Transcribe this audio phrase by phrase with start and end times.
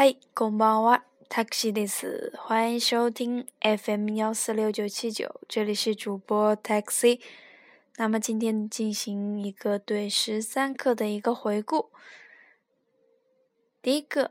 [0.00, 2.30] 嗨，ばんは、t a x i です。
[2.38, 7.18] 欢迎收听 FM 幺四六九七九，这里是主播 taxi。
[7.96, 11.90] 那么今天进行一个对十三课的一个回顾。
[13.82, 14.30] 第一个，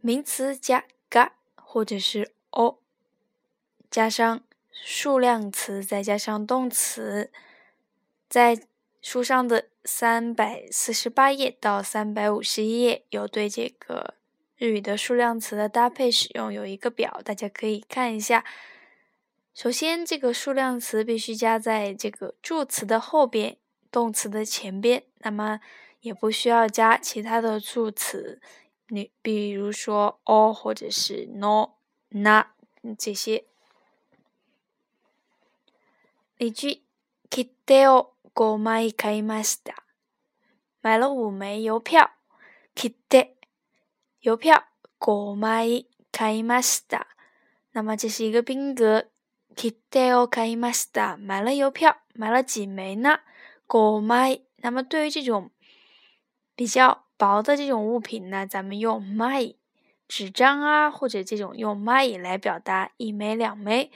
[0.00, 2.78] 名词加 ga 或者是 o，
[3.90, 7.30] 加上数量词，再加上动词，
[8.26, 8.58] 在
[9.02, 14.14] 书上的三百四十八页到三百五十一页有对这个。
[14.62, 18.44] 日语的数量词的搭配使用有一个表，大家可以看一下。
[19.52, 23.56] 首先，这个数量词必须加在这个助词的后边，
[23.90, 25.02] 动词的前边。
[25.22, 25.58] 那么
[26.02, 28.40] 也不需要加其他的助词，
[28.90, 31.72] 你比如说 “o” 或者是 “no”、
[32.10, 32.46] “na”
[32.96, 33.44] 这些。
[36.36, 36.82] 例句
[37.28, 38.88] ：kita o go mai
[39.42, 39.76] s t a
[40.80, 42.12] 买了五枚邮票。
[42.76, 43.26] k i
[44.22, 44.62] 邮票、
[45.00, 47.08] コ枚買いました。
[47.72, 49.06] 那么这是一个宾格。
[49.54, 51.16] きてお買いました。
[51.18, 53.18] 买了邮票，买了几枚呢？
[53.66, 55.50] コマ那么对于这种
[56.54, 59.54] 比较薄的这种物品呢，咱们用マ
[60.08, 63.90] 纸张啊，或者这种用マ来表达一枚、两枚。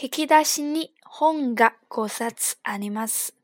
[0.00, 3.34] 引き出しに本がガ冊あります。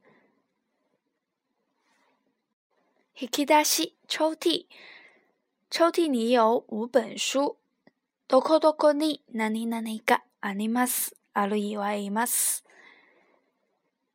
[3.19, 4.67] 引き出し抽屉，
[5.71, 7.59] 抽屉里有五本书。
[8.27, 11.15] どこどこに何何があります？
[11.33, 12.65] ある以外います。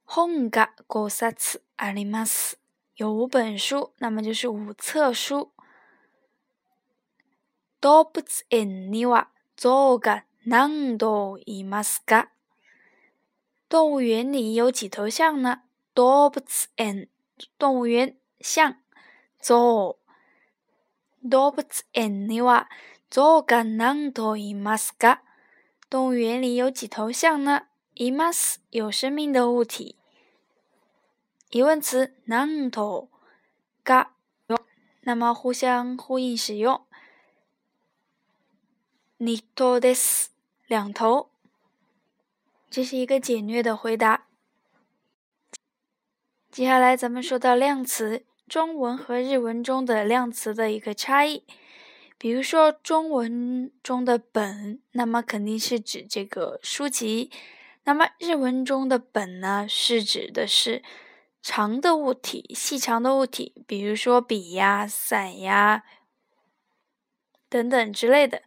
[0.06, 2.58] 何が個数あります？
[2.98, 5.50] 有五本书，那么就是五册书。
[7.80, 12.28] 動物園に何が何頭いますか？
[13.70, 15.62] 动物园里有几头象呢？
[15.94, 16.42] 動物
[16.76, 17.08] 園、
[17.58, 18.76] 動物园象。
[19.48, 20.00] 左，
[21.30, 22.68] 多不字安尼话，
[23.12, 24.76] 左个哪多伊吗？
[24.76, 25.22] 自噶，
[25.88, 27.68] 动物园里有几头象呢？
[27.94, 29.96] 伊吗是，有生命的物体。
[31.52, 33.08] 疑问词哪多？
[33.84, 34.14] 噶，
[35.04, 36.84] 那么互相呼应使用。
[39.18, 40.30] 尼多的是
[40.66, 41.30] 两头，
[42.72, 44.26] 这是一个简略的回答。
[46.50, 48.26] 接下来咱们说到量词。
[48.48, 51.44] 中文和日文中的量词的一个差异，
[52.18, 57.30] 比如说中文中的本，那么肯定是指这个书籍；
[57.86, 60.84] 那么日文中的本呢，是指的是
[61.42, 65.84] 长的物体、细长的物体，比如说笔呀、伞呀
[67.50, 68.44] 等等之类的。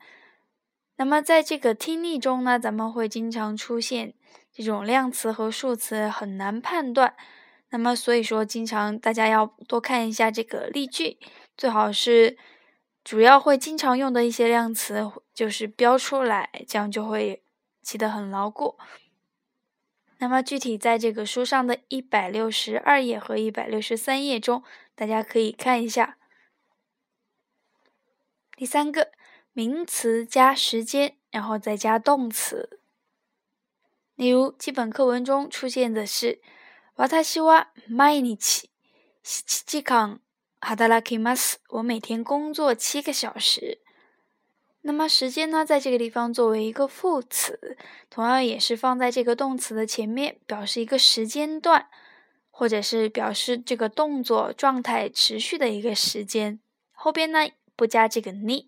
[0.96, 4.14] 那么在这个听力中呢，咱们会经常出现
[4.52, 7.16] 这种量词和数词很难判断。
[7.70, 11.18] 那么，所以说，经常大家要多看一下这个例句，
[11.56, 12.38] 最好是
[13.04, 17.42] 主要会经常用的一些量词，就是标出来，这样就会
[17.82, 18.78] 记得很牢固。
[20.20, 24.62] 那么，具体在这个书上的一百六十二页和一百六十三页中，
[24.94, 26.16] 大家可以看一下。
[28.56, 29.12] 第三个，
[29.52, 32.80] 名词加时间，然后再加动词，
[34.14, 36.40] 例如基本课文中出现的是。
[36.98, 38.68] 我他希望每天七
[39.22, 40.14] 七七个小时。
[40.60, 43.78] 哈达拉基马斯，我每天工作七个小时。
[44.80, 47.78] 那么时间呢，在这个地方作为一个副词，
[48.10, 51.86] 同样也是放在这个动词的前面，表示一个时间段，
[52.50, 56.58] 或者是表示这个动作状态持续的一个时间。
[56.90, 58.66] 后边呢不加这个尼。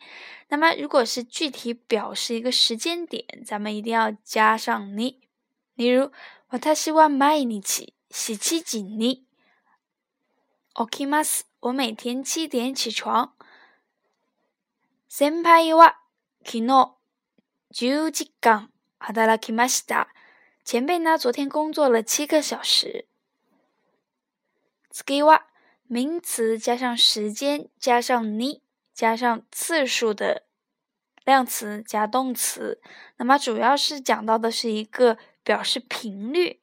[0.51, 5.19] 那么如果是具体表示一个时间点，咱们一定要加上尼。
[5.75, 6.13] 例如，
[6.51, 7.95] 我他希望每天七。
[8.11, 9.25] 洗七今日、
[10.75, 11.45] オキマス。
[11.61, 13.35] 我每天七点起床。
[15.09, 15.95] 先パイワ、
[16.45, 16.97] キノ、
[17.73, 18.69] 九時間、
[18.99, 20.09] アダラキマシダ。
[20.67, 23.07] 前辈呢，昨天工作了七个小时。
[24.91, 25.43] スケワ、
[25.87, 30.47] 名词加上时间加上你加上次数的
[31.25, 32.81] 量词加动词。
[33.19, 36.61] 那么主要是讲到的是一个表示频率。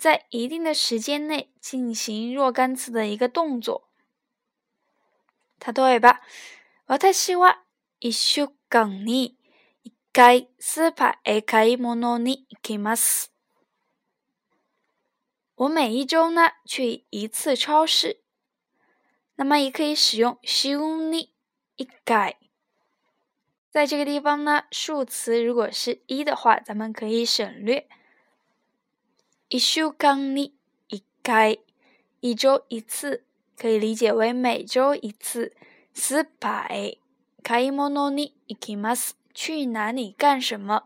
[0.00, 3.86] 在一定的时间内进行若干次的一个动作。
[5.58, 6.22] 他对吧？
[7.12, 7.58] 私は
[7.98, 9.36] 一週間に
[9.82, 13.28] 一回スーパーへ買い物に行きます。
[15.56, 18.22] 我每一周呢去一次超市。
[19.36, 20.78] 那么也可以使用週
[21.10, 21.28] に
[21.76, 22.38] 一回。
[23.70, 27.86] 在这个地方呢，数词如果是一的话，咱们可以省略。
[29.52, 30.54] 一週間你
[30.86, 31.58] 一回，
[32.20, 33.24] 一周一次，
[33.58, 35.52] 可以理解为每周一次。
[35.92, 36.94] 四百。
[37.42, 39.16] 買い物に行きます。
[39.34, 40.84] 去哪里干什么？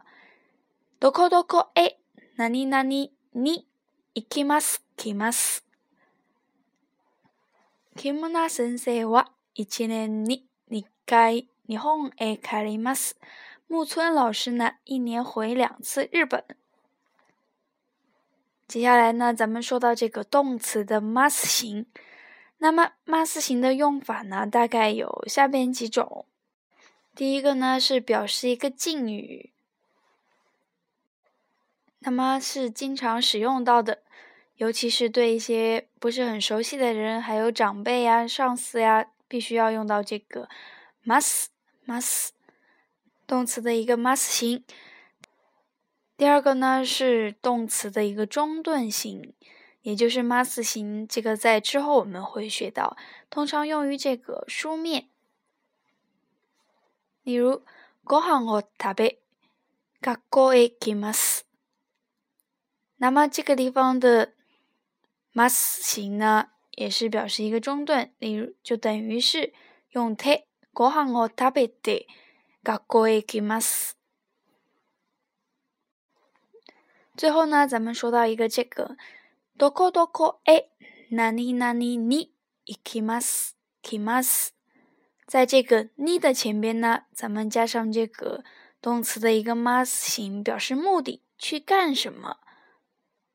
[0.98, 1.98] どこどこへ？
[2.38, 3.66] 何に何にに
[4.14, 4.82] 行きます？
[4.96, 5.62] きます。
[7.96, 9.12] 木村老师呢？
[9.52, 9.86] 一
[15.02, 16.42] 年回两次日本。
[18.66, 21.86] 接下来呢，咱们说到这个动词的 must 形。
[22.58, 26.26] 那么 must 形的用法呢，大概有下边几种。
[27.14, 29.52] 第一个呢是表示一个敬语，
[32.00, 34.02] 那么是经常使用到的，
[34.56, 40.48] 尤其是对一些不是很熟悉的人，还有长辈呀、上司呀，必须要用到这个
[41.04, 41.46] must
[41.86, 42.28] must
[43.28, 44.64] 动词的一个 must 形。
[46.16, 49.34] 第二个呢是动词的一个中断型，
[49.82, 52.96] 也就是 m u s t 型，这个在之后我们会学到，
[53.30, 55.08] 通常用于这个书面，
[57.24, 57.64] 例如
[58.04, 59.18] ご飯を食べ、
[60.00, 61.42] 学校へ行きます。
[62.98, 64.34] 那么这个地方的
[65.32, 69.52] m u s t 型呢，也是表示一个中断，例如就等于是
[69.90, 72.06] 用 t て、ご飯を食べて
[72.62, 73.96] 学校へ行きます。
[77.16, 78.96] 最后呢，咱们说到一个这个，
[79.56, 80.66] どこどこえ、
[81.10, 82.32] 哪里哪里に、
[82.66, 84.50] 行くます、行くます。
[85.24, 88.42] 在这个“に”的前边呢，咱们加上这个
[88.82, 92.38] 动词的一个 mas 形，表示目的去干什么，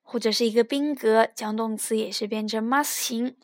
[0.01, 3.37] 或者是一个宾格，将动词也是变成 mas 形，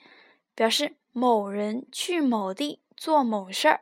[0.54, 3.82] 表示某人去某地做某事儿。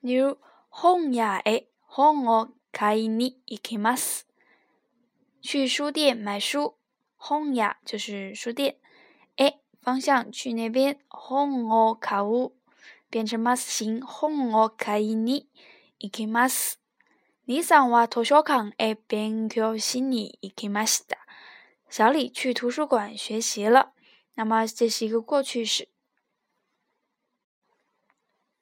[0.00, 0.36] 例如、
[0.68, 2.52] 空やえ、空我。
[2.78, 4.26] 卡伊尼行きます。
[5.40, 6.74] 去书店买书。
[7.18, 8.76] honya 就是书店。
[9.36, 10.98] 诶，方向去那边。
[11.08, 12.52] h o n o
[13.08, 15.46] 变成马斯形 honoka 伊尼
[15.96, 16.12] 伊
[17.46, 21.16] 李三娃脱小康诶，变成马斯形伊克马斯哒。
[21.88, 23.94] 小李去图书馆学习了。
[24.34, 25.88] 那么这是一个过去式。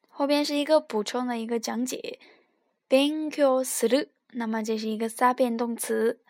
[0.07, 2.21] 后边是一个补充的一个讲解。
[2.89, 6.21] banko u r 那么这是一个三变动词，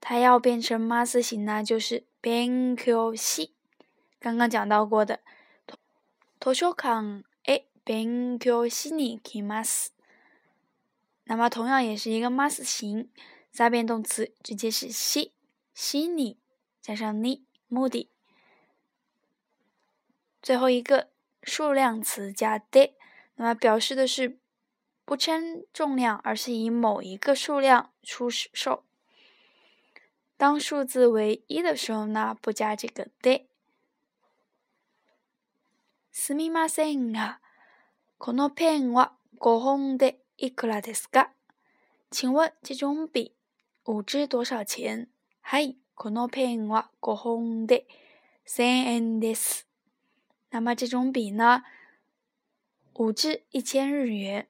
[0.00, 3.16] 它要变成 mas 型呢，就是 banko
[4.20, 5.20] 刚刚讲到过的。
[5.66, 5.76] 他
[6.38, 9.62] 他想看诶，banko s m a
[11.24, 13.08] 那么同样也是一个 mas 型
[13.50, 16.36] 三变动词，直接是 shi
[16.82, 18.08] 加上 n 目的。
[20.42, 21.08] 最后一个
[21.42, 22.94] 数量词加 d
[23.36, 24.38] 那么表示的是。
[25.08, 28.84] 不称重量，而是以某一个数量出售。
[30.36, 33.46] 当数字为一的时候呢，不加这个で。
[36.12, 37.38] すみませんが、
[38.18, 41.30] このペンは五本でいくらですか？
[42.10, 43.34] 请问这种笔
[43.84, 45.08] 五支多少钱？
[45.42, 47.86] はい、このペンは五本で
[48.44, 49.64] 三千です。
[50.50, 51.62] 那么这种笔呢，
[52.92, 54.46] 五支一千日元。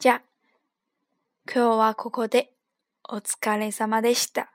[0.00, 0.22] じゃ、
[1.52, 2.52] 今日はここで
[3.08, 4.52] お疲れ様でした。